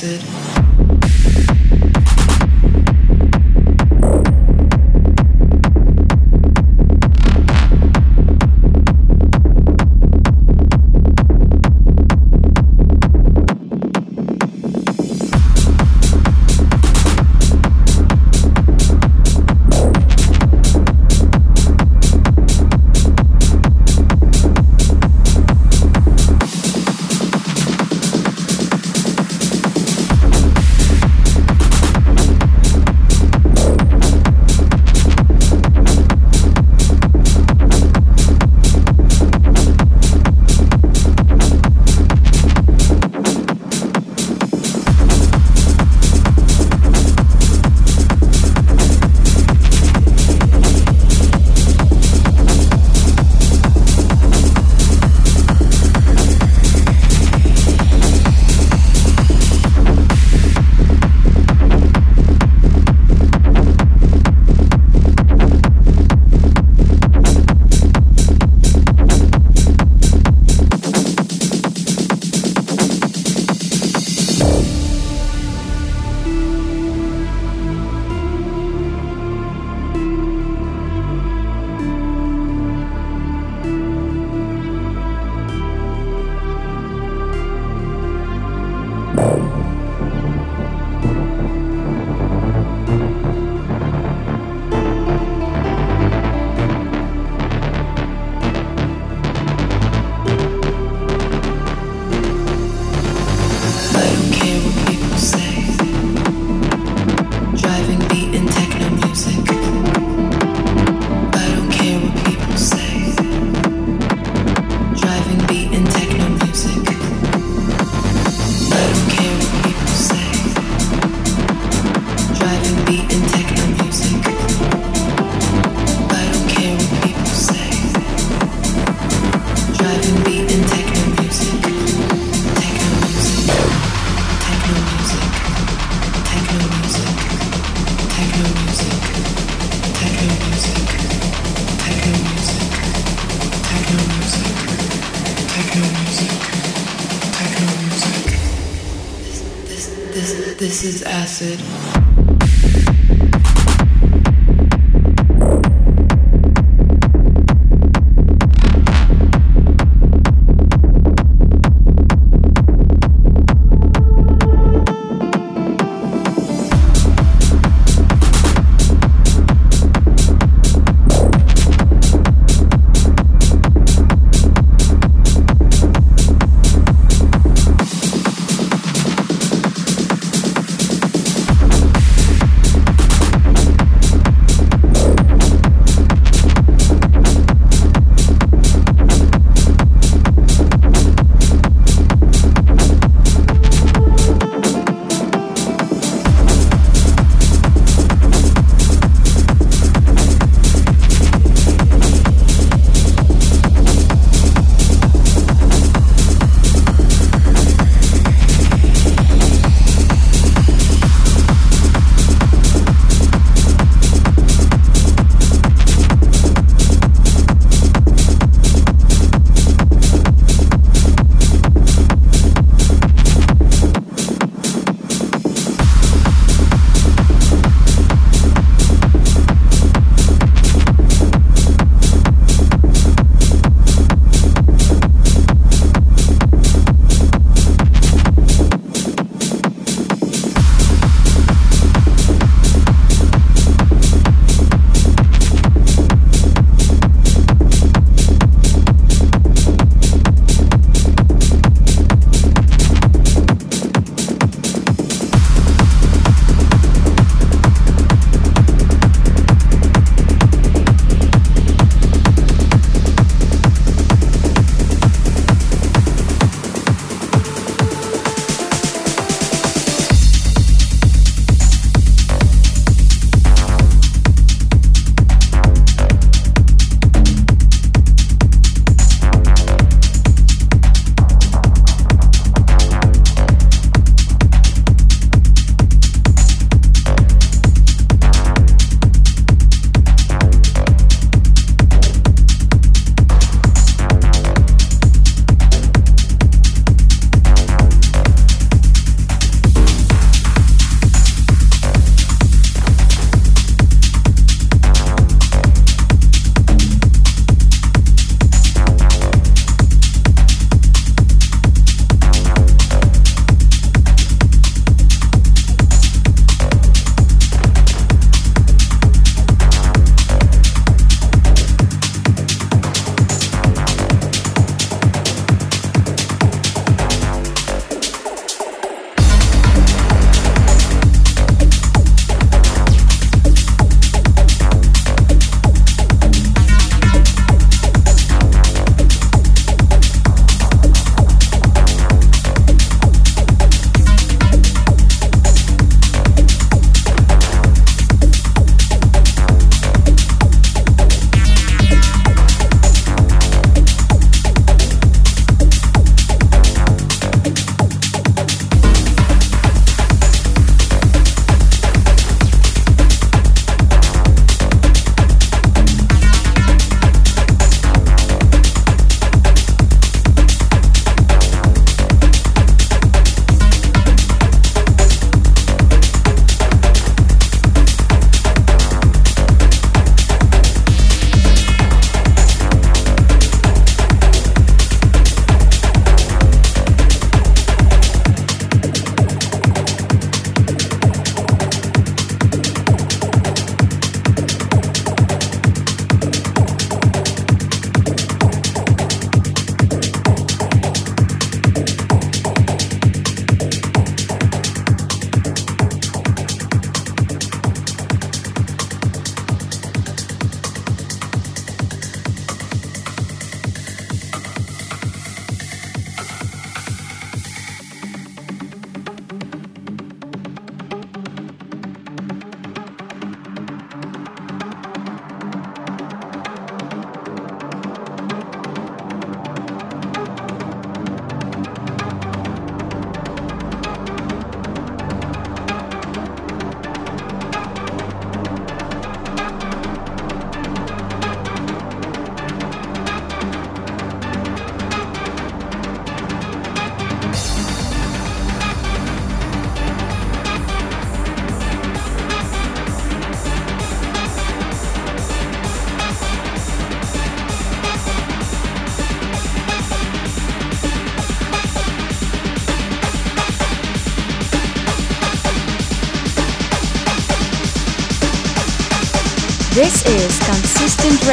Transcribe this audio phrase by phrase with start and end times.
[0.00, 0.37] Acid.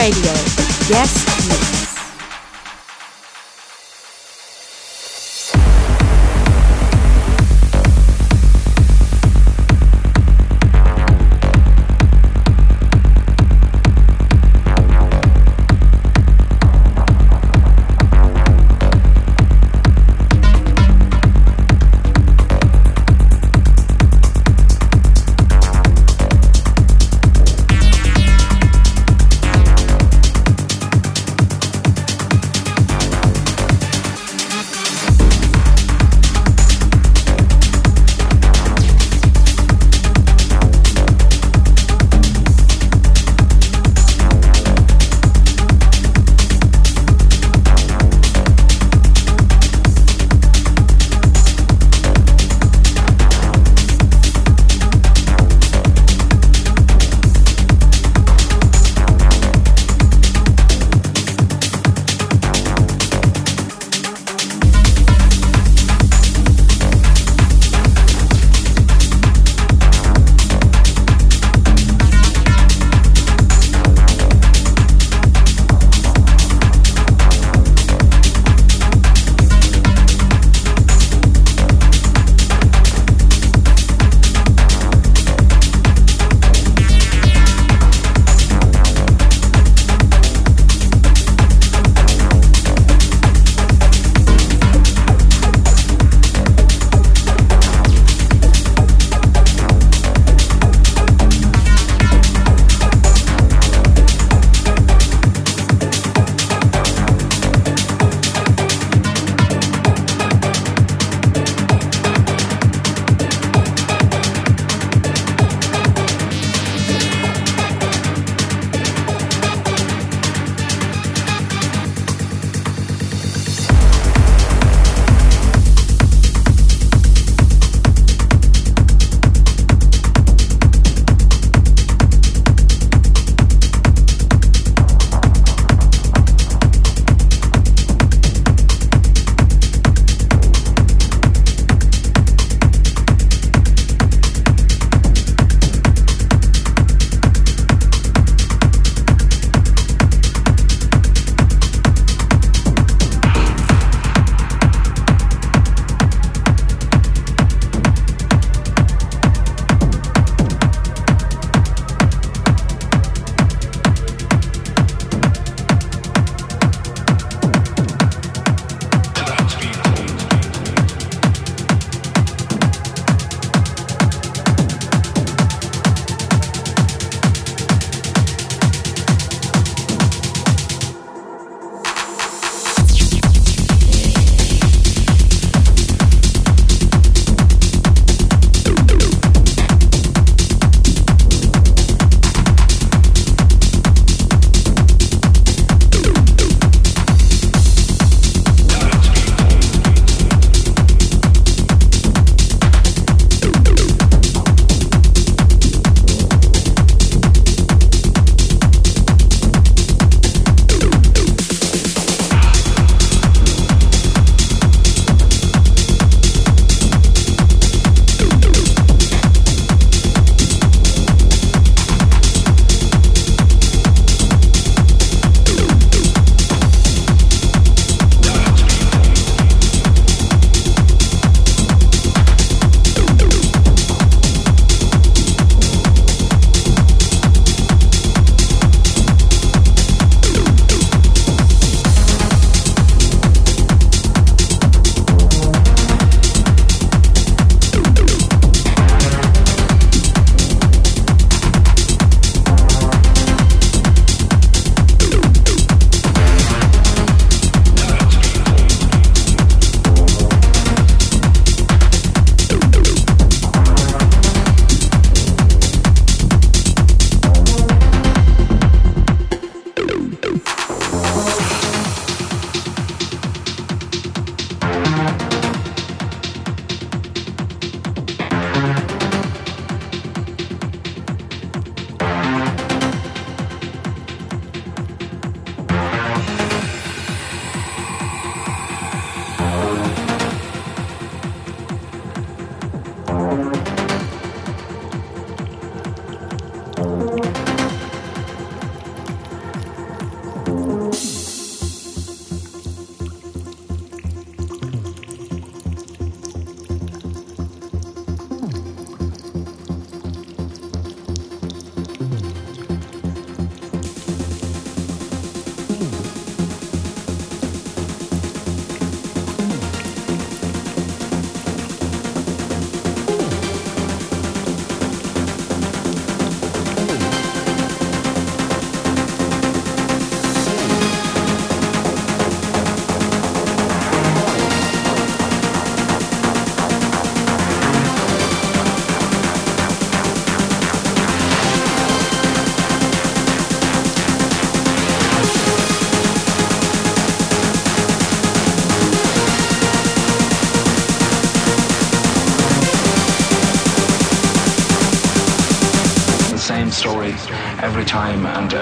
[0.05, 0.33] Radio.
[0.87, 1.24] Yes,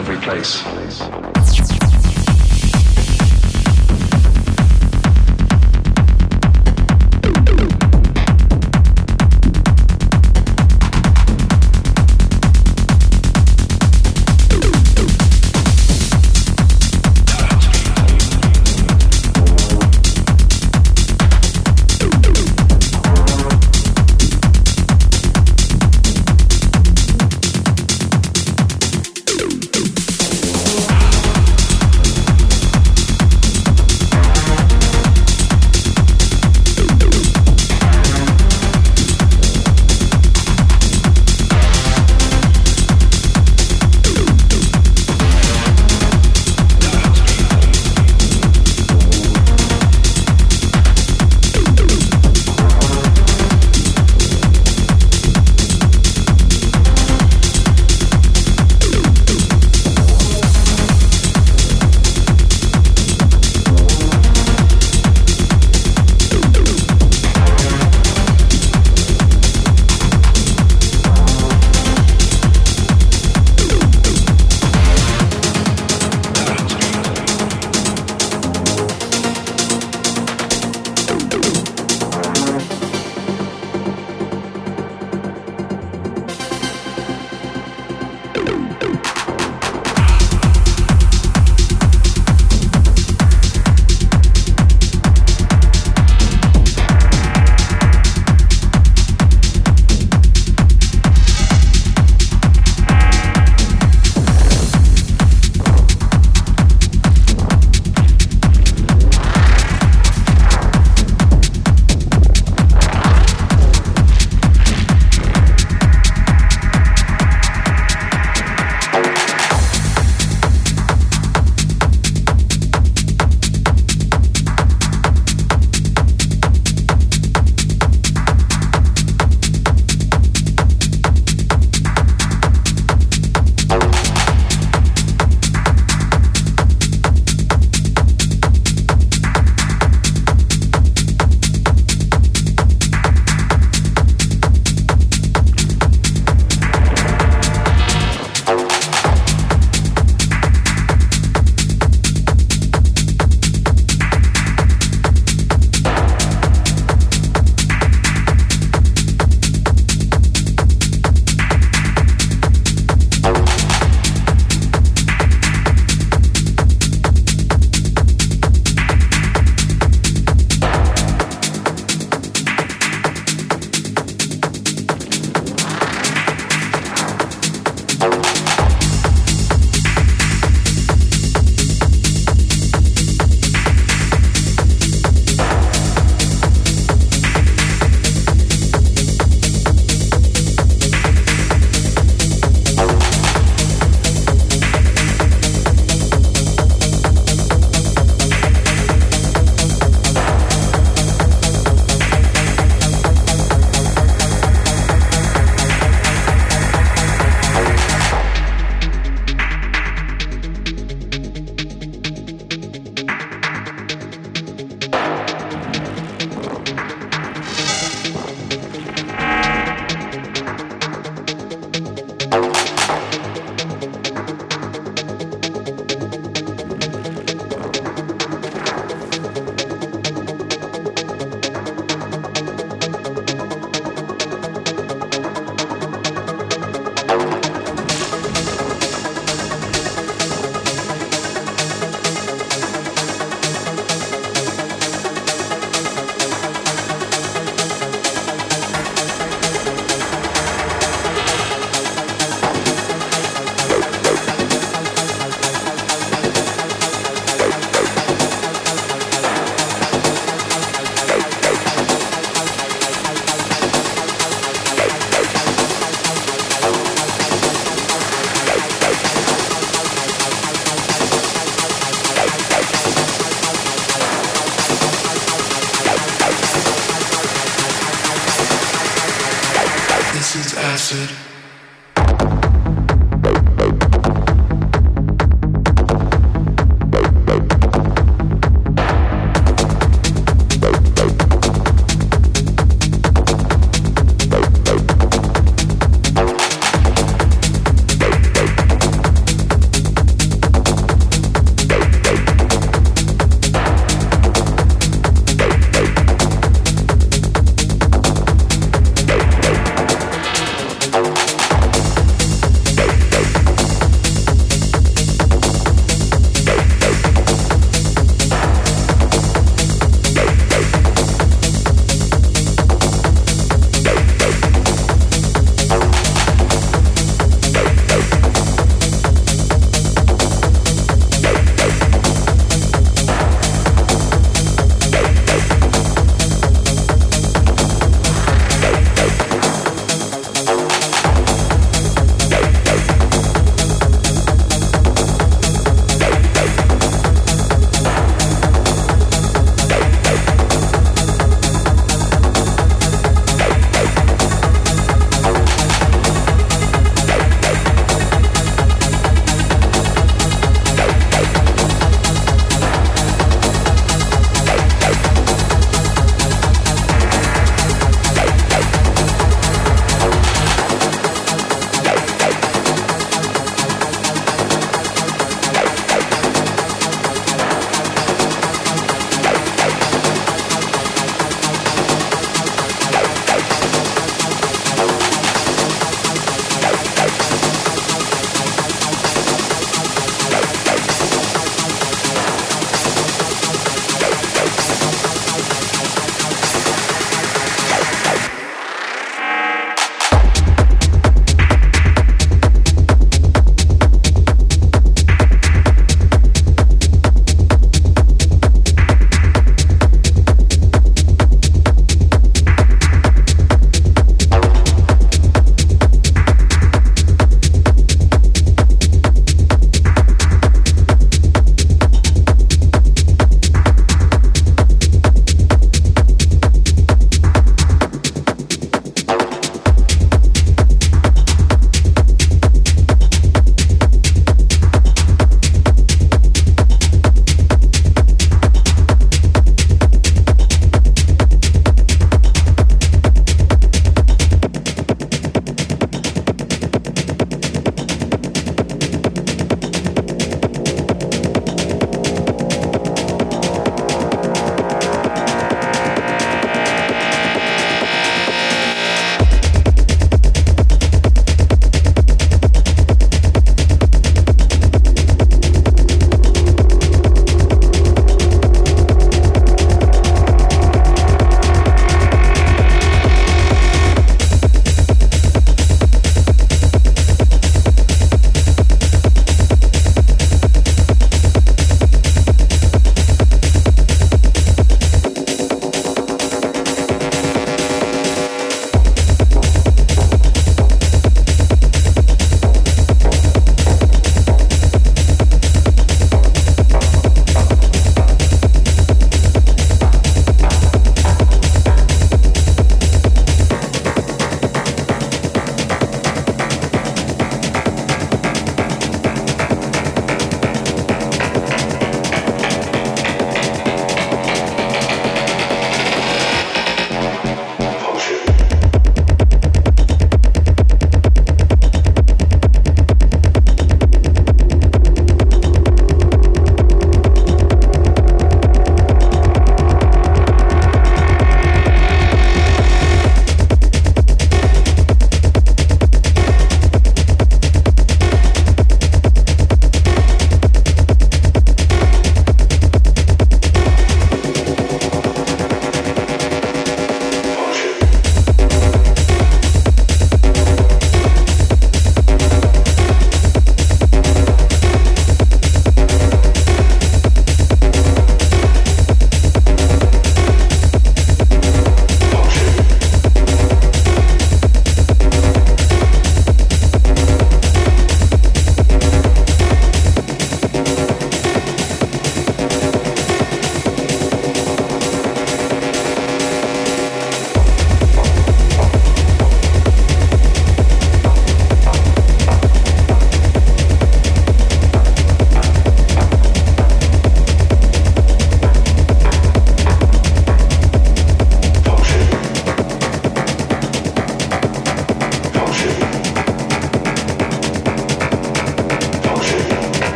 [0.00, 0.79] every place.